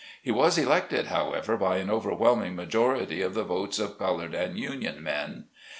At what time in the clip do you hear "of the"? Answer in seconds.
3.21-3.43